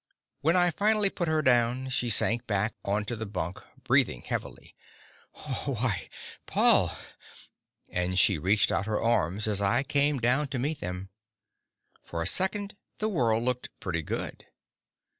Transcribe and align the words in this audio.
When 0.39 0.55
I 0.55 0.71
finally 0.71 1.11
put 1.11 1.27
her 1.27 1.43
down 1.43 1.89
she 1.89 2.09
sank 2.09 2.47
back 2.47 2.73
onto 2.83 3.15
the 3.15 3.27
bunk, 3.27 3.59
breathing 3.83 4.21
heavily. 4.23 4.75
"Why, 5.65 6.09
Paul!" 6.47 6.97
And 7.87 8.17
she 8.17 8.39
reached 8.39 8.71
out 8.71 8.87
her 8.87 8.99
arms 8.99 9.47
as 9.47 9.61
I 9.61 9.83
came 9.83 10.19
down 10.19 10.47
to 10.47 10.57
meet 10.57 10.79
them. 10.79 11.09
For 12.03 12.23
a 12.23 12.25
second, 12.25 12.75
the 12.97 13.09
world 13.09 13.43
looked 13.43 13.69
pretty 13.79 14.01
good. 14.01 14.47